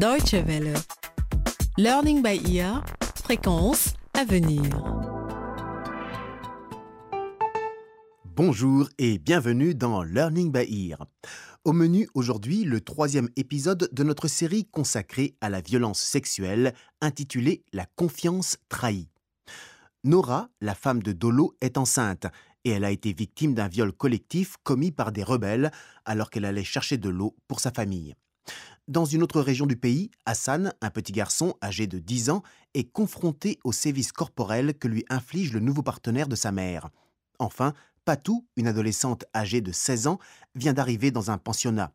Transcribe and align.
Deutsche 0.00 0.32
Welle. 0.46 0.72
Learning 1.76 2.22
by 2.22 2.40
ear. 2.56 2.82
Fréquence 3.22 3.92
à 4.18 4.24
venir. 4.24 4.62
Bonjour 8.34 8.88
et 8.96 9.18
bienvenue 9.18 9.74
dans 9.74 10.02
Learning 10.02 10.50
by 10.50 10.88
Ear. 10.88 11.04
Au 11.64 11.74
menu 11.74 12.08
aujourd'hui, 12.14 12.64
le 12.64 12.80
troisième 12.80 13.28
épisode 13.36 13.90
de 13.92 14.02
notre 14.02 14.26
série 14.26 14.64
consacrée 14.64 15.34
à 15.42 15.50
la 15.50 15.60
violence 15.60 16.00
sexuelle 16.00 16.72
intitulée 17.02 17.62
La 17.74 17.84
confiance 17.84 18.56
trahie. 18.70 19.10
Nora, 20.02 20.48
la 20.62 20.74
femme 20.74 21.02
de 21.02 21.12
Dolo, 21.12 21.54
est 21.60 21.76
enceinte 21.76 22.26
et 22.64 22.70
elle 22.70 22.86
a 22.86 22.90
été 22.90 23.12
victime 23.12 23.52
d'un 23.52 23.68
viol 23.68 23.92
collectif 23.92 24.56
commis 24.62 24.92
par 24.92 25.12
des 25.12 25.24
rebelles 25.24 25.70
alors 26.06 26.30
qu'elle 26.30 26.46
allait 26.46 26.64
chercher 26.64 26.96
de 26.96 27.10
l'eau 27.10 27.36
pour 27.48 27.60
sa 27.60 27.70
famille. 27.70 28.14
Dans 28.90 29.04
une 29.04 29.22
autre 29.22 29.40
région 29.40 29.66
du 29.66 29.76
pays, 29.76 30.10
Hassan, 30.26 30.74
un 30.80 30.90
petit 30.90 31.12
garçon 31.12 31.54
âgé 31.62 31.86
de 31.86 32.00
10 32.00 32.30
ans, 32.30 32.42
est 32.74 32.90
confronté 32.90 33.60
aux 33.62 33.70
sévices 33.70 34.10
corporels 34.10 34.74
que 34.74 34.88
lui 34.88 35.04
inflige 35.08 35.52
le 35.52 35.60
nouveau 35.60 35.84
partenaire 35.84 36.26
de 36.26 36.34
sa 36.34 36.50
mère. 36.50 36.88
Enfin, 37.38 37.72
Patou, 38.04 38.48
une 38.56 38.66
adolescente 38.66 39.26
âgée 39.32 39.60
de 39.60 39.70
16 39.70 40.08
ans, 40.08 40.18
vient 40.56 40.72
d'arriver 40.72 41.12
dans 41.12 41.30
un 41.30 41.38
pensionnat. 41.38 41.92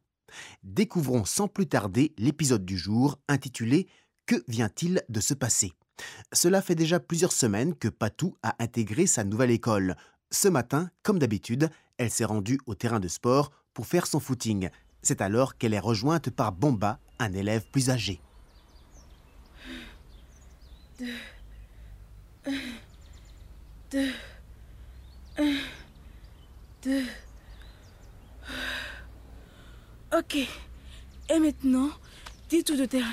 Découvrons 0.64 1.26
sans 1.26 1.50
plus 1.50 1.68
tarder 1.68 2.14
l'épisode 2.18 2.64
du 2.64 2.78
jour 2.78 3.20
intitulé 3.28 3.90
Que 4.26 4.42
vient-il 4.48 5.04
de 5.10 5.20
se 5.20 5.34
passer? 5.34 5.74
Cela 6.32 6.62
fait 6.62 6.76
déjà 6.76 7.02
plusieurs 7.02 7.34
semaines 7.34 7.76
que 7.76 7.90
Patou 7.90 8.38
a 8.42 8.56
intégré 8.60 9.06
sa 9.06 9.26
nouvelle 9.26 9.52
école. 9.52 9.98
Ce 10.32 10.48
matin, 10.48 10.90
comme 11.04 11.20
d'habitude, 11.20 11.70
elle 11.98 12.10
s'est 12.10 12.24
rendue 12.24 12.62
au 12.68 12.74
terrain 12.74 13.02
de 13.02 13.10
sport 13.10 13.52
pour 13.74 13.86
faire 13.86 14.08
son 14.08 14.22
footing. 14.22 14.70
C'est 15.08 15.22
alors 15.22 15.56
qu'elle 15.56 15.76
est 15.76 15.80
rejointe 15.80 16.32
par 16.32 16.52
Bomba, 16.52 16.98
un 17.20 17.32
élève 17.32 17.64
plus 17.70 17.92
âgé. 17.92 18.20
Deux. 20.98 21.06
Un. 22.48 22.52
Deux. 23.92 24.12
Un. 25.38 25.58
Deux. 26.82 27.06
Ok. 30.12 30.38
Et 30.38 31.40
maintenant, 31.40 31.92
dis 32.50 32.64
tout 32.64 32.76
de 32.76 32.86
terrain. 32.86 33.06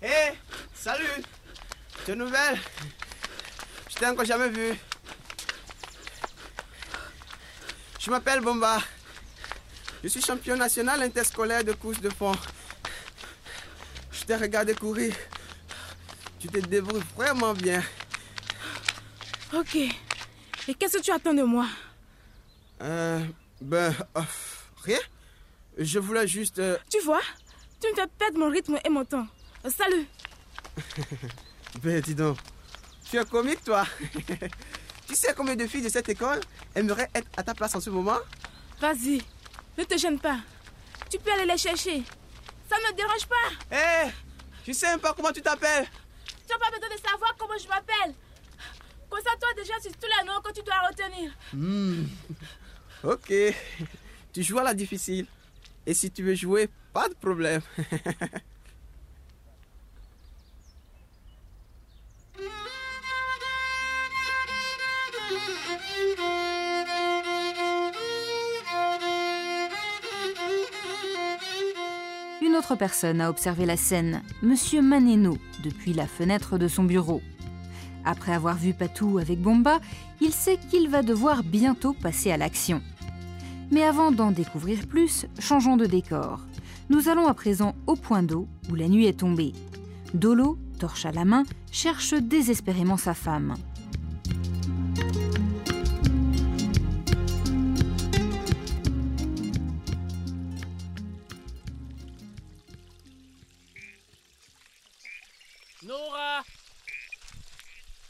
Hé, 0.00 0.32
salut 0.74 1.24
De 2.06 2.14
nouvelles? 2.14 2.60
Je 3.90 3.96
t'ai 3.96 4.06
encore 4.06 4.24
jamais 4.24 4.50
vu. 4.50 4.78
Je 8.06 8.10
m'appelle 8.12 8.40
Bomba. 8.40 8.78
Je 10.04 10.06
suis 10.06 10.22
champion 10.22 10.56
national 10.56 11.02
interscolaire 11.02 11.64
de 11.64 11.72
course 11.72 12.00
de 12.00 12.08
fond. 12.08 12.30
Je 14.12 14.22
t'ai 14.22 14.36
regardé 14.36 14.76
courir. 14.76 15.12
Tu 16.38 16.46
te 16.46 16.58
débrouilles 16.58 17.02
vraiment 17.16 17.52
bien. 17.52 17.82
Ok. 19.52 19.74
Et 19.74 20.74
qu'est-ce 20.74 20.98
que 20.98 21.02
tu 21.02 21.10
attends 21.10 21.34
de 21.34 21.42
moi? 21.42 21.66
Euh, 22.80 23.24
ben, 23.60 23.92
euh, 24.16 24.22
rien. 24.84 25.00
Je 25.76 25.98
voulais 25.98 26.28
juste... 26.28 26.60
euh, 26.60 26.76
Tu 26.88 27.00
vois? 27.00 27.22
Tu 27.80 27.90
me 27.90 27.96
fais 27.96 28.06
perdre 28.20 28.38
mon 28.38 28.50
rythme 28.50 28.78
et 28.84 28.88
mon 28.88 29.04
temps. 29.04 29.26
Euh, 29.64 29.70
Salut. 29.70 30.06
Ben, 31.82 32.00
dis 32.00 32.14
donc. 32.14 32.38
Tu 33.10 33.18
es 33.18 33.24
comique, 33.24 33.64
toi? 33.64 33.84
tu 35.06 35.14
sais 35.14 35.34
combien 35.36 35.56
de 35.56 35.66
filles 35.66 35.82
de 35.82 35.88
cette 35.88 36.08
école 36.08 36.40
aimeraient 36.74 37.10
être 37.14 37.28
à 37.36 37.42
ta 37.42 37.54
place 37.54 37.74
en 37.74 37.80
ce 37.80 37.90
moment? 37.90 38.18
Vas-y. 38.80 39.22
Ne 39.78 39.84
te 39.84 39.96
gêne 39.96 40.18
pas. 40.18 40.38
Tu 41.10 41.18
peux 41.18 41.30
aller 41.32 41.46
les 41.46 41.58
chercher. 41.58 42.02
Ça 42.68 42.76
ne 42.78 42.92
me 42.92 42.96
dérange 42.96 43.26
pas. 43.26 43.76
Hé 43.76 44.10
Tu 44.64 44.74
sais 44.74 44.86
même 44.86 45.00
pas 45.00 45.12
comment 45.12 45.32
tu 45.32 45.42
t'appelles? 45.42 45.86
Tu 46.46 46.52
n'as 46.52 46.58
pas 46.58 46.70
besoin 46.70 46.88
de 46.96 47.00
savoir 47.00 47.34
comment 47.38 47.58
je 47.58 47.68
m'appelle. 47.68 48.14
Concentre-toi 49.08 49.48
déjà 49.56 49.80
sur 49.80 49.92
tous 49.92 50.06
les 50.06 50.26
noms 50.26 50.40
que 50.40 50.52
tu 50.52 50.62
dois 50.62 50.80
retenir. 50.88 51.32
Ok. 53.04 53.32
Tu 54.32 54.42
joues 54.42 54.58
à 54.58 54.64
la 54.64 54.74
difficile. 54.74 55.26
Et 55.86 55.94
si 55.94 56.10
tu 56.10 56.22
veux 56.24 56.34
jouer, 56.34 56.68
pas 56.92 57.08
de 57.08 57.14
problème. 57.14 57.62
autre 72.66 72.74
personne 72.74 73.20
a 73.20 73.30
observé 73.30 73.64
la 73.64 73.76
scène, 73.76 74.22
Monsieur 74.42 74.82
Maneno, 74.82 75.38
depuis 75.62 75.92
la 75.92 76.08
fenêtre 76.08 76.58
de 76.58 76.66
son 76.66 76.82
bureau. 76.82 77.22
Après 78.04 78.32
avoir 78.32 78.56
vu 78.56 78.74
Patou 78.74 79.18
avec 79.18 79.40
Bomba, 79.40 79.78
il 80.20 80.32
sait 80.32 80.58
qu'il 80.68 80.88
va 80.88 81.02
devoir 81.02 81.44
bientôt 81.44 81.92
passer 81.92 82.32
à 82.32 82.36
l'action. 82.36 82.82
Mais 83.70 83.84
avant 83.84 84.10
d'en 84.10 84.32
découvrir 84.32 84.88
plus, 84.88 85.26
changeons 85.38 85.76
de 85.76 85.86
décor. 85.86 86.40
Nous 86.90 87.08
allons 87.08 87.28
à 87.28 87.34
présent 87.34 87.76
au 87.86 87.94
point 87.94 88.24
d'eau 88.24 88.48
où 88.68 88.74
la 88.74 88.88
nuit 88.88 89.06
est 89.06 89.20
tombée. 89.20 89.52
Dolo, 90.12 90.58
torche 90.80 91.06
à 91.06 91.12
la 91.12 91.24
main, 91.24 91.44
cherche 91.70 92.14
désespérément 92.14 92.96
sa 92.96 93.14
femme. 93.14 93.54
Nora 105.86 106.44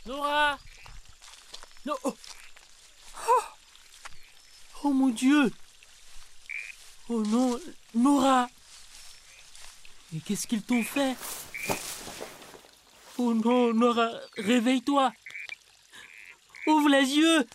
Nora 0.06 0.58
Non 1.84 1.94
oh. 2.04 2.16
Oh. 3.28 3.42
Oh, 4.82 4.92
mon 4.94 5.08
Dieu 5.10 5.52
Oh 7.10 7.22
non 7.22 7.60
Nora 7.94 8.48
Mais 10.10 10.20
qu'est-ce 10.20 10.46
qu'ils 10.46 10.62
t'ont 10.62 10.82
fait? 10.82 11.16
Oh 13.18 13.34
non 13.34 13.74
Nora 13.74 14.10
Réveille-toi 14.38 15.12
Ouvre 16.66 16.88
les 16.88 17.10
yeux 17.10 17.46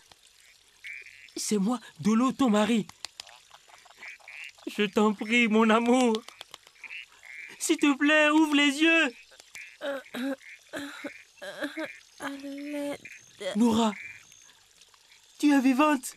C'est 1.34 1.58
moi, 1.58 1.80
Dolo, 1.98 2.30
ton 2.30 2.48
mari. 2.48 2.86
Je 4.68 4.84
t'en 4.84 5.14
prie, 5.14 5.48
mon 5.48 5.68
amour. 5.68 6.12
S'il 7.58 7.76
te 7.76 7.92
plaît, 7.96 8.30
ouvre 8.30 8.54
les 8.54 8.80
yeux. 8.80 9.12
Nora, 13.56 13.92
tu 15.38 15.52
es 15.52 15.60
vivante. 15.60 16.14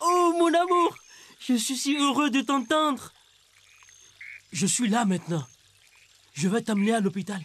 Oh, 0.00 0.34
mon 0.38 0.54
amour, 0.54 0.96
je 1.40 1.54
suis 1.54 1.76
si 1.76 1.96
heureux 1.96 2.30
de 2.30 2.40
t'entendre. 2.40 3.12
Je 4.52 4.66
suis 4.66 4.88
là 4.88 5.04
maintenant. 5.04 5.46
Je 6.34 6.48
vais 6.48 6.62
t'amener 6.62 6.94
à 6.94 7.00
l'hôpital. 7.00 7.42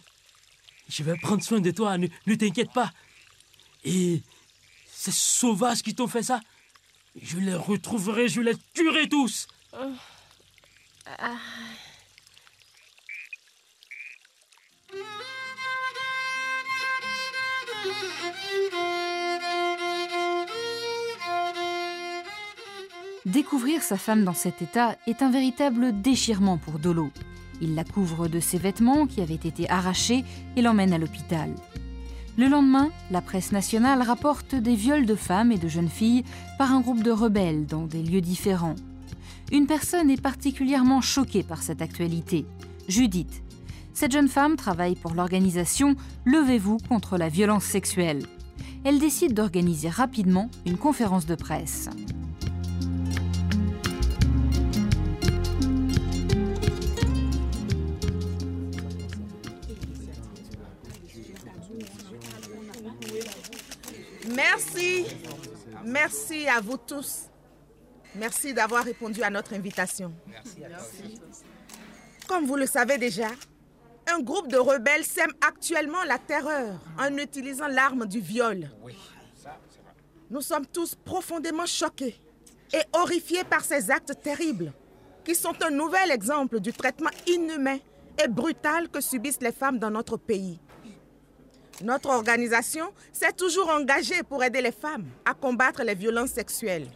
Je 0.87 1.03
vais 1.03 1.17
prendre 1.17 1.43
soin 1.43 1.59
de 1.59 1.71
toi, 1.71 1.97
ne, 1.97 2.07
ne 2.27 2.35
t'inquiète 2.35 2.71
pas. 2.71 2.91
Et 3.83 4.21
ces 4.91 5.11
sauvages 5.11 5.81
qui 5.81 5.95
t'ont 5.95 6.07
fait 6.07 6.23
ça, 6.23 6.39
je 7.21 7.37
les 7.37 7.55
retrouverai, 7.55 8.27
je 8.27 8.41
les 8.41 8.55
tuerai 8.73 9.09
tous. 9.09 9.47
Découvrir 23.25 23.81
sa 23.81 23.97
femme 23.97 24.25
dans 24.25 24.33
cet 24.33 24.61
état 24.61 24.95
est 25.07 25.21
un 25.23 25.31
véritable 25.31 26.01
déchirement 26.01 26.57
pour 26.57 26.77
Dolo. 26.77 27.09
Il 27.61 27.73
la 27.73 27.83
couvre 27.83 28.27
de 28.27 28.39
ses 28.39 28.57
vêtements 28.57 29.07
qui 29.07 29.21
avaient 29.21 29.35
été 29.35 29.69
arrachés 29.69 30.23
et 30.55 30.61
l'emmène 30.61 30.93
à 30.93 30.97
l'hôpital. 30.97 31.49
Le 32.37 32.47
lendemain, 32.47 32.89
la 33.11 33.21
presse 33.21 33.51
nationale 33.51 34.01
rapporte 34.01 34.55
des 34.55 34.75
viols 34.75 35.05
de 35.05 35.15
femmes 35.15 35.51
et 35.51 35.57
de 35.57 35.67
jeunes 35.67 35.89
filles 35.89 36.23
par 36.57 36.73
un 36.73 36.81
groupe 36.81 37.01
de 37.01 37.11
rebelles 37.11 37.65
dans 37.65 37.85
des 37.85 38.03
lieux 38.03 38.21
différents. 38.21 38.75
Une 39.51 39.67
personne 39.67 40.09
est 40.09 40.21
particulièrement 40.21 41.01
choquée 41.01 41.43
par 41.43 41.61
cette 41.61 41.81
actualité, 41.81 42.45
Judith. 42.87 43.43
Cette 43.93 44.11
jeune 44.11 44.27
femme 44.27 44.55
travaille 44.55 44.95
pour 44.95 45.13
l'organisation 45.13 45.95
Levez-vous 46.25 46.77
contre 46.89 47.17
la 47.17 47.29
violence 47.29 47.63
sexuelle. 47.63 48.25
Elle 48.83 48.99
décide 48.99 49.33
d'organiser 49.33 49.87
rapidement 49.89 50.49
une 50.65 50.77
conférence 50.77 51.25
de 51.25 51.35
presse. 51.35 51.89
Merci. 64.35 65.05
Merci 65.85 66.47
à 66.47 66.59
vous 66.59 66.77
tous. 66.77 67.23
Merci 68.15 68.53
d'avoir 68.53 68.83
répondu 68.83 69.21
à 69.21 69.29
notre 69.29 69.53
invitation. 69.53 70.13
Comme 72.27 72.45
vous 72.45 72.55
le 72.55 72.65
savez 72.65 72.97
déjà, 72.97 73.27
un 74.13 74.19
groupe 74.19 74.47
de 74.47 74.57
rebelles 74.57 75.05
sème 75.05 75.31
actuellement 75.41 76.03
la 76.05 76.19
terreur 76.19 76.79
en 76.99 77.17
utilisant 77.17 77.67
l'arme 77.67 78.05
du 78.05 78.19
viol. 78.19 78.69
Nous 80.29 80.41
sommes 80.41 80.67
tous 80.67 80.95
profondément 80.95 81.65
choqués 81.65 82.15
et 82.73 82.81
horrifiés 82.93 83.43
par 83.43 83.63
ces 83.63 83.89
actes 83.91 84.21
terribles, 84.21 84.71
qui 85.23 85.35
sont 85.35 85.55
un 85.63 85.71
nouvel 85.71 86.11
exemple 86.11 86.59
du 86.59 86.73
traitement 86.73 87.09
inhumain 87.27 87.77
et 88.23 88.27
brutal 88.27 88.89
que 88.89 89.01
subissent 89.01 89.41
les 89.41 89.51
femmes 89.51 89.79
dans 89.79 89.91
notre 89.91 90.17
pays. 90.17 90.59
Notre 91.83 92.09
organisation 92.09 92.93
s'est 93.11 93.33
toujours 93.33 93.69
engagée 93.69 94.21
pour 94.23 94.43
aider 94.43 94.61
les 94.61 94.71
femmes 94.71 95.07
à 95.25 95.33
combattre 95.33 95.83
les 95.83 95.95
violences 95.95 96.31
sexuelles. 96.31 96.87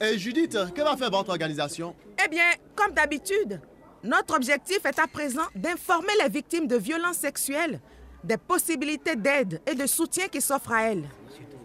Et 0.00 0.18
Judith, 0.18 0.56
que 0.74 0.82
va 0.82 0.96
faire 0.96 1.10
votre 1.10 1.30
organisation? 1.30 1.94
Eh 2.24 2.28
bien, 2.28 2.50
comme 2.74 2.92
d'habitude, 2.92 3.60
notre 4.04 4.36
objectif 4.36 4.84
est 4.84 4.98
à 4.98 5.06
présent 5.06 5.46
d'informer 5.54 6.12
les 6.22 6.28
victimes 6.28 6.66
de 6.66 6.76
violences 6.76 7.18
sexuelles 7.18 7.80
des 8.24 8.36
possibilités 8.36 9.16
d'aide 9.16 9.60
et 9.66 9.74
de 9.74 9.86
soutien 9.86 10.28
qui 10.28 10.40
s'offrent 10.40 10.72
à 10.72 10.90
elles. 10.90 11.08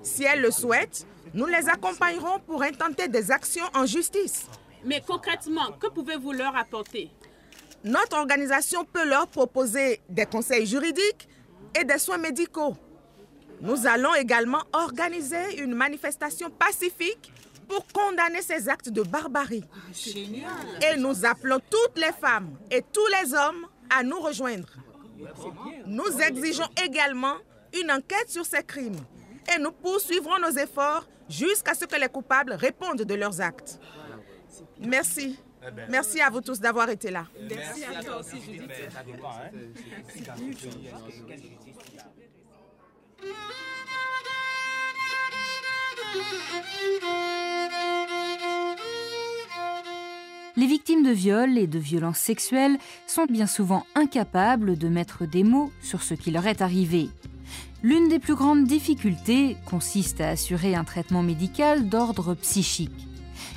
Si 0.01 0.23
elles 0.23 0.41
le 0.41 0.51
souhaitent, 0.51 1.05
nous 1.33 1.45
les 1.45 1.67
accompagnerons 1.67 2.39
pour 2.39 2.61
intenter 2.61 3.07
des 3.07 3.31
actions 3.31 3.65
en 3.73 3.85
justice. 3.85 4.45
Mais 4.85 5.01
concrètement, 5.05 5.71
que 5.79 5.87
pouvez-vous 5.87 6.31
leur 6.31 6.55
apporter? 6.55 7.09
Notre 7.83 8.17
organisation 8.17 8.85
peut 8.85 9.07
leur 9.07 9.27
proposer 9.27 10.01
des 10.09 10.25
conseils 10.25 10.65
juridiques 10.65 11.27
et 11.79 11.83
des 11.83 11.97
soins 11.97 12.17
médicaux. 12.17 12.75
Nous 13.61 13.87
allons 13.87 14.13
également 14.15 14.61
organiser 14.73 15.61
une 15.61 15.73
manifestation 15.73 16.49
pacifique 16.49 17.31
pour 17.73 17.87
condamner 17.87 18.41
ces 18.43 18.69
actes 18.69 18.89
de 18.89 19.01
barbarie. 19.01 19.63
Et 20.91 20.95
nous 20.97 21.25
appelons 21.25 21.59
toutes 21.69 21.97
les 21.97 22.11
femmes 22.11 22.55
et 22.69 22.83
tous 22.93 23.07
les 23.07 23.33
hommes 23.33 23.65
à 23.89 24.03
nous 24.03 24.19
rejoindre. 24.19 24.67
Nous 25.87 26.19
exigeons 26.21 26.67
également 26.85 27.35
une 27.81 27.91
enquête 27.91 28.29
sur 28.29 28.45
ces 28.45 28.63
crimes 28.63 28.99
et 29.53 29.59
nous 29.59 29.71
poursuivrons 29.71 30.39
nos 30.39 30.51
efforts 30.51 31.07
jusqu'à 31.27 31.73
ce 31.73 31.85
que 31.85 31.95
les 31.99 32.09
coupables 32.09 32.53
répondent 32.53 33.01
de 33.01 33.15
leurs 33.15 33.41
actes. 33.41 33.79
Merci. 34.79 35.39
Merci 35.89 36.21
à 36.21 36.29
vous 36.29 36.41
tous 36.41 36.59
d'avoir 36.59 36.89
été 36.89 37.09
là. 37.09 37.25
Merci 37.49 37.85
à 37.85 38.03
toi 38.03 38.19
aussi, 38.19 38.39
Judith. 38.39 38.69
Les 50.55 50.67
victimes 50.67 51.03
de 51.03 51.11
viols 51.11 51.57
et 51.57 51.67
de 51.67 51.79
violences 51.79 52.19
sexuelles 52.19 52.77
sont 53.07 53.25
bien 53.25 53.47
souvent 53.47 53.85
incapables 53.95 54.77
de 54.77 54.87
mettre 54.87 55.25
des 55.25 55.43
mots 55.43 55.71
sur 55.81 56.03
ce 56.03 56.13
qui 56.13 56.29
leur 56.31 56.45
est 56.45 56.61
arrivé. 56.61 57.09
L'une 57.81 58.07
des 58.07 58.19
plus 58.19 58.35
grandes 58.35 58.65
difficultés 58.65 59.57
consiste 59.65 60.21
à 60.21 60.29
assurer 60.29 60.75
un 60.75 60.83
traitement 60.83 61.23
médical 61.23 61.89
d'ordre 61.89 62.35
psychique. 62.35 63.07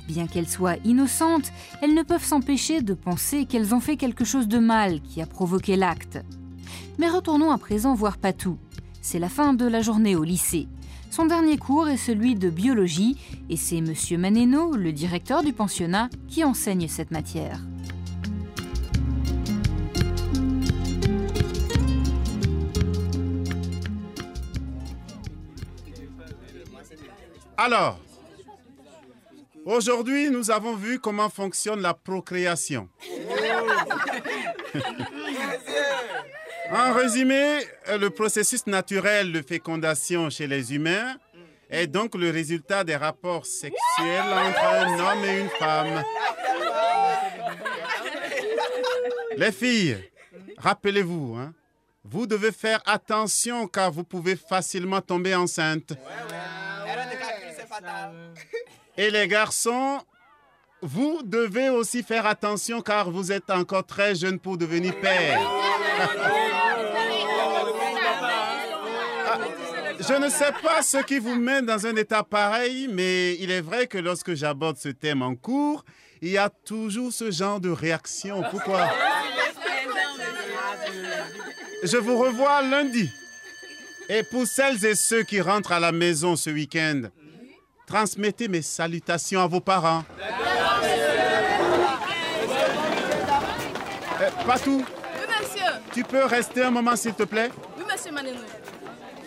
Bien 0.09 0.27
qu'elles 0.27 0.49
soient 0.49 0.79
innocentes, 0.85 1.53
elles 1.83 1.95
ne 1.95 2.03
peuvent 2.03 2.25
s'empêcher 2.25 2.81
de 2.81 2.95
penser 2.95 3.45
qu'elles 3.45 3.75
ont 3.75 3.81
fait 3.81 3.97
quelque 3.97 4.25
chose 4.25 4.49
de 4.49 4.59
mal 4.59 5.01
qui 5.03 5.21
a 5.21 5.27
provoqué 5.27 5.77
l'acte. 5.77 6.19
Mais 6.99 7.09
retournons 7.09 7.51
à 7.51 7.59
présent 7.59 7.95
voir 7.95 8.17
Patou. 8.17 8.57
C'est 9.03 9.19
la 9.19 9.29
fin 9.29 9.53
de 9.53 9.67
la 9.67 9.83
journée 9.83 10.17
au 10.17 10.25
lycée. 10.25 10.67
Son 11.11 11.27
dernier 11.27 11.57
cours 11.57 11.89
est 11.89 11.97
celui 11.97 12.35
de 12.35 12.51
biologie 12.51 13.17
et 13.49 13.57
c'est 13.57 13.79
M. 13.79 13.95
Maneno, 14.19 14.77
le 14.77 14.93
directeur 14.93 15.43
du 15.43 15.53
pensionnat, 15.53 16.11
qui 16.29 16.45
enseigne 16.45 16.89
cette 16.89 17.11
matière. 17.11 17.61
Alors, 27.59 27.99
aujourd'hui, 29.65 30.31
nous 30.31 30.51
avons 30.51 30.75
vu 30.75 30.99
comment 30.99 31.31
fonctionne 31.31 31.81
la 31.81 31.95
procréation. 31.95 32.89
En 36.71 36.93
résumé, 36.93 37.61
le 37.89 38.09
processus 38.11 38.67
naturel 38.67 39.33
de 39.33 39.43
fécondation 39.43 40.31
chez 40.31 40.47
les 40.47 40.75
humains 40.75 41.17
est 41.71 41.87
donc 41.87 42.15
le 42.15 42.31
résultat 42.31 42.85
des 42.85 42.97
rapports 42.97 43.47
sexuels 43.47 44.33
entre 44.33 44.65
un 44.65 44.99
homme 44.99 45.25
et 45.25 45.41
une 45.41 45.49
femme. 45.49 46.03
Les 49.37 49.53
filles, 49.53 49.99
rappelez-vous, 50.59 51.37
hein, 51.37 51.53
vous 52.05 52.27
devez 52.27 52.53
faire 52.53 52.81
attention 52.87 53.67
car 53.67 53.91
vous 53.91 54.05
pouvez 54.05 54.37
facilement 54.37 55.01
tomber 55.01 55.35
enceinte. 55.35 55.93
Et 58.97 59.11
les 59.11 59.29
garçons, 59.29 60.01
vous 60.83 61.21
devez 61.25 61.69
aussi 61.69 62.03
faire 62.03 62.27
attention 62.27 62.81
car 62.81 63.11
vous 63.11 63.33
êtes 63.33 63.51
encore 63.51 63.85
très 63.85 64.15
jeune 64.15 64.39
pour 64.39 64.57
devenir 64.57 64.99
père. 65.01 65.41
Je 69.99 70.15
ne 70.15 70.29
sais 70.29 70.53
pas 70.63 70.83
ce 70.83 70.99
qui 70.99 71.19
vous 71.19 71.35
mène 71.35 71.67
dans 71.67 71.85
un 71.87 71.97
état 71.97 72.23
pareil, 72.23 72.89
mais 72.91 73.35
il 73.41 73.51
est 73.51 73.61
vrai 73.61 73.87
que 73.87 73.99
lorsque 73.99 74.35
j'aborde 74.35 74.77
ce 74.77 74.91
thème 74.91 75.23
en 75.23 75.35
cours, 75.35 75.85
il 76.23 76.31
y 76.31 76.39
a 76.39 76.49
toujours 76.49 77.13
ce 77.13 77.31
genre 77.31 77.61
de 77.61 77.71
réaction. 77.71 78.43
Pourquoi? 78.51 78.89
Je 81.83 81.97
vous 81.97 82.17
revois 82.17 82.63
lundi. 82.63 83.11
Et 84.09 84.23
pour 84.23 84.47
celles 84.47 84.85
et 84.85 84.95
ceux 84.95 85.25
qui 85.25 85.41
rentrent 85.41 85.73
à 85.73 85.81
la 85.81 85.93
maison 85.93 86.37
ce 86.37 86.51
week-end, 86.51 87.03
transmettez 87.87 88.49
mes 88.49 88.63
salutations 88.63 89.41
à 89.41 89.47
vos 89.47 89.61
parents. 89.61 90.05
Eh, 94.21 94.31
Oui, 94.47 94.53
monsieur. 94.55 94.96
Tu 95.97 96.05
peux 96.05 96.27
rester 96.27 96.63
un 96.63 96.71
moment 96.71 96.95
s'il 96.95 97.15
te 97.15 97.23
plaît? 97.23 97.51
Oui, 97.79 97.85
monsieur 97.91 98.13
Maneno. 98.13 98.41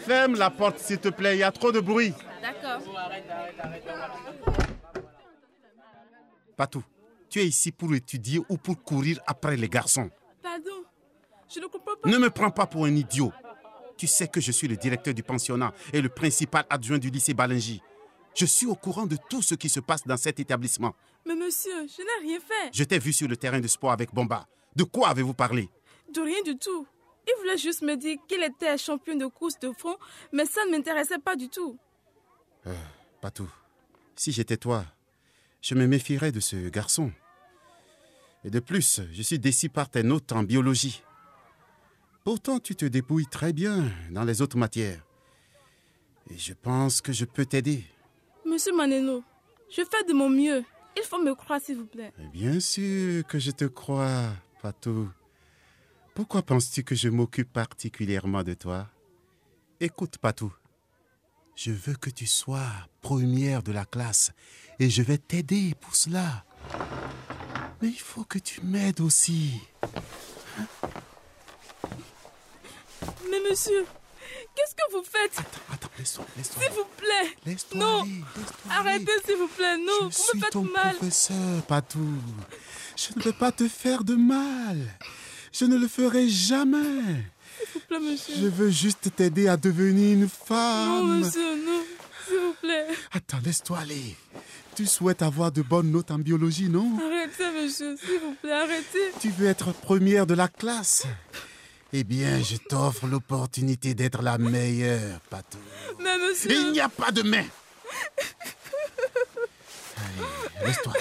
Ferme 0.05 0.35
la 0.35 0.51
porte 0.51 0.77
s'il 0.77 0.99
te 0.99 1.09
plaît, 1.09 1.35
il 1.35 1.39
y 1.39 1.43
a 1.43 1.51
trop 1.51 1.71
de 1.71 1.79
bruit. 1.79 2.13
D'accord. 2.43 2.79
Patou, 6.55 6.83
tu 7.27 7.39
es 7.39 7.47
ici 7.47 7.71
pour 7.71 7.95
étudier 7.95 8.39
ou 8.49 8.57
pour 8.57 8.83
courir 8.83 9.19
après 9.25 9.57
les 9.57 9.67
garçons. 9.67 10.11
Pardon. 10.43 10.83
Je 11.51 11.59
ne 11.59 11.65
comprends 11.65 11.95
pas. 11.99 12.07
Ne 12.07 12.19
me 12.19 12.29
prends 12.29 12.51
pas 12.51 12.67
pour 12.67 12.85
un 12.85 12.95
idiot. 12.95 13.33
Tu 13.97 14.05
sais 14.05 14.27
que 14.27 14.39
je 14.39 14.51
suis 14.51 14.67
le 14.67 14.77
directeur 14.77 15.15
du 15.15 15.23
pensionnat 15.23 15.73
et 15.91 16.01
le 16.01 16.09
principal 16.09 16.65
adjoint 16.69 16.99
du 16.99 17.09
lycée 17.09 17.33
Balingi. 17.33 17.81
Je 18.35 18.45
suis 18.45 18.67
au 18.67 18.75
courant 18.75 19.07
de 19.07 19.17
tout 19.27 19.41
ce 19.41 19.55
qui 19.55 19.69
se 19.69 19.79
passe 19.79 20.05
dans 20.05 20.17
cet 20.17 20.39
établissement. 20.39 20.93
Mais 21.25 21.35
monsieur, 21.35 21.87
je 21.87 22.03
n'ai 22.03 22.29
rien 22.29 22.39
fait. 22.39 22.69
Je 22.71 22.83
t'ai 22.83 22.99
vu 22.99 23.11
sur 23.11 23.27
le 23.27 23.37
terrain 23.37 23.59
de 23.59 23.67
sport 23.67 23.91
avec 23.91 24.13
Bomba. 24.13 24.45
De 24.75 24.83
quoi 24.83 25.09
avez-vous 25.09 25.33
parlé? 25.33 25.67
De 26.13 26.21
rien 26.21 26.41
du 26.43 26.57
tout. 26.57 26.87
Il 27.27 27.33
voulait 27.39 27.57
juste 27.57 27.83
me 27.83 27.95
dire 27.95 28.17
qu'il 28.27 28.41
était 28.43 28.77
champion 28.77 29.15
de 29.15 29.27
course 29.27 29.59
de 29.59 29.71
fond, 29.71 29.95
mais 30.31 30.45
ça 30.45 30.65
ne 30.65 30.71
m'intéressait 30.71 31.19
pas 31.19 31.35
du 31.35 31.49
tout. 31.49 31.77
Patou, 33.21 33.49
si 34.15 34.31
j'étais 34.31 34.57
toi, 34.57 34.85
je 35.61 35.75
me 35.75 35.85
méfierais 35.85 36.31
de 36.31 36.39
ce 36.39 36.69
garçon. 36.69 37.11
Et 38.43 38.49
de 38.49 38.59
plus, 38.59 39.01
je 39.11 39.21
suis 39.21 39.37
déçu 39.37 39.69
par 39.69 39.89
tes 39.89 40.03
notes 40.03 40.31
en 40.31 40.43
biologie. 40.43 41.03
Pourtant, 42.23 42.59
tu 42.59 42.75
te 42.75 42.85
débrouilles 42.85 43.27
très 43.27 43.53
bien 43.53 43.91
dans 44.11 44.23
les 44.23 44.41
autres 44.41 44.57
matières. 44.57 45.03
Et 46.29 46.37
je 46.37 46.53
pense 46.53 47.01
que 47.01 47.11
je 47.11 47.25
peux 47.25 47.45
t'aider. 47.45 47.83
Monsieur 48.45 48.75
Maneno, 48.75 49.23
je 49.69 49.81
fais 49.83 50.03
de 50.07 50.13
mon 50.13 50.29
mieux. 50.29 50.63
Il 50.97 51.03
faut 51.03 51.21
me 51.21 51.33
croire, 51.35 51.59
s'il 51.61 51.77
vous 51.77 51.85
plaît. 51.85 52.11
Et 52.19 52.27
Bien 52.27 52.59
sûr 52.59 53.25
que 53.27 53.39
je 53.39 53.51
te 53.51 53.65
crois, 53.65 54.29
Patou. 54.61 55.09
Pourquoi 56.19 56.41
penses-tu 56.41 56.83
que 56.83 56.95
je 56.95 57.07
m'occupe 57.07 57.53
particulièrement 57.53 58.43
de 58.43 58.53
toi? 58.53 58.87
Écoute, 59.79 60.17
Patou. 60.17 60.53
Je 61.55 61.71
veux 61.71 61.95
que 61.95 62.09
tu 62.09 62.25
sois 62.27 62.67
première 62.99 63.63
de 63.63 63.71
la 63.71 63.85
classe 63.85 64.33
et 64.79 64.89
je 64.89 65.01
vais 65.01 65.17
t'aider 65.17 65.75
pour 65.79 65.95
cela. 65.95 66.43
Mais 67.81 67.87
il 67.87 67.99
faut 68.01 68.25
que 68.25 68.37
tu 68.37 68.59
m'aides 68.63 68.99
aussi. 68.99 69.61
Mais 73.31 73.39
monsieur, 73.49 73.85
qu'est-ce 74.57 74.75
que 74.75 74.91
vous 74.91 75.05
faites? 75.05 75.39
Attends, 75.71 75.87
laisse-toi, 75.97 76.25
laisse-toi. 76.35 76.63
S'il 76.63 76.71
vous 76.73 76.87
plaît. 76.97 77.37
Laisse-toi 77.45 77.79
Non. 77.79 78.01
aller, 78.01 78.23
Arrêtez, 78.71 79.11
s'il 79.25 79.37
vous 79.37 79.47
plaît. 79.47 79.77
Non, 79.77 79.93
Je 80.01 80.03
vous 80.07 80.11
suis 80.11 80.37
me 80.37 80.43
faites 80.43 80.51
ton 80.51 80.63
mal. 80.63 80.95
professeur, 80.97 81.63
Patou. 81.65 82.13
Je 82.97 83.17
ne 83.17 83.23
veux 83.23 83.31
pas 83.31 83.53
te 83.53 83.69
faire 83.69 84.03
de 84.03 84.15
mal. 84.15 84.85
Je 85.51 85.65
ne 85.65 85.77
le 85.77 85.87
ferai 85.87 86.27
jamais. 86.29 86.77
S'il 87.57 87.67
vous 87.73 87.79
plaît, 87.87 87.99
monsieur. 87.99 88.33
Je 88.39 88.47
veux 88.47 88.69
juste 88.69 89.13
t'aider 89.15 89.47
à 89.47 89.57
devenir 89.57 90.13
une 90.13 90.21
Non, 90.21 90.27
femme. 90.29 91.19
monsieur, 91.19 91.55
non. 91.65 91.81
S'il 92.27 92.37
vous 92.37 92.53
plaît. 92.61 92.87
Attends, 93.11 93.39
laisse-toi 93.43 93.79
aller. 93.79 94.15
Tu 94.75 94.85
souhaites 94.85 95.21
avoir 95.21 95.51
de 95.51 95.61
bonnes 95.61 95.91
notes 95.91 96.11
en 96.11 96.19
biologie, 96.19 96.69
non? 96.69 96.91
Arrêtez, 96.97 97.51
monsieur, 97.61 97.97
s'il 97.97 98.19
vous 98.19 98.35
plaît, 98.41 98.53
arrêtez. 98.53 99.11
Tu 99.19 99.29
veux 99.29 99.47
être 99.47 99.73
première 99.73 100.25
de 100.25 100.33
la 100.35 100.47
classe? 100.47 101.05
Eh 101.91 102.03
bien, 102.03 102.41
je 102.43 102.55
t'offre 102.57 103.07
l'opportunité 103.07 103.93
d'être 103.95 104.21
la 104.21 104.37
meilleure, 104.37 105.19
Patou. 105.29 105.57
Mais 105.99 106.17
monsieur... 106.19 106.51
Il 106.51 106.71
n'y 106.71 106.79
a 106.79 106.87
pas 106.87 107.11
de 107.11 107.23
mais. 107.23 107.45
Allez, 109.97 110.67
laisse-toi. 110.67 110.93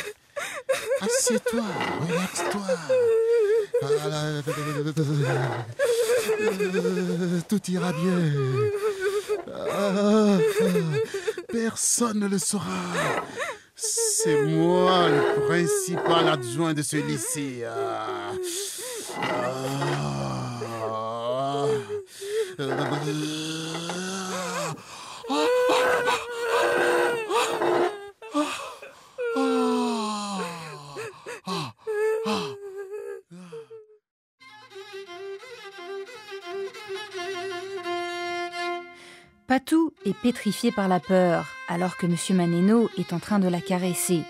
Assieds-toi, 1.02 1.62
relaxe-toi. 2.08 2.66
Voilà. 3.80 4.42
Tout 7.48 7.70
ira 7.70 7.92
bien. 7.92 8.18
Ah, 9.54 10.38
Personne 11.50 12.20
ne 12.20 12.28
le 12.28 12.38
saura. 12.38 12.64
C'est 13.76 14.42
moi 14.42 15.08
le 15.08 15.46
principal 15.46 16.28
adjoint 16.28 16.74
de 16.74 16.82
ce 16.82 16.96
lycée. 16.96 17.64
Patou 39.48 39.94
est 40.04 40.12
pétrifiée 40.12 40.72
par 40.72 40.88
la 40.88 41.00
peur, 41.00 41.46
alors 41.68 41.96
que 41.96 42.04
M. 42.04 42.36
Maneno 42.36 42.90
est 42.98 43.14
en 43.14 43.18
train 43.18 43.38
de 43.38 43.48
la 43.48 43.62
caresser. 43.62 44.20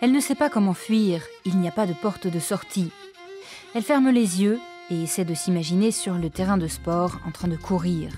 Elle 0.00 0.10
ne 0.10 0.20
sait 0.20 0.34
pas 0.34 0.48
comment 0.48 0.72
fuir, 0.72 1.20
il 1.44 1.58
n'y 1.58 1.68
a 1.68 1.70
pas 1.70 1.86
de 1.86 1.92
porte 1.92 2.26
de 2.26 2.38
sortie. 2.38 2.90
Elle 3.74 3.82
ferme 3.82 4.08
les 4.08 4.40
yeux 4.40 4.58
et 4.90 5.02
essaie 5.02 5.26
de 5.26 5.34
s'imaginer 5.34 5.90
sur 5.90 6.14
le 6.14 6.30
terrain 6.30 6.56
de 6.56 6.66
sport 6.66 7.18
en 7.26 7.30
train 7.30 7.48
de 7.48 7.58
courir, 7.58 8.10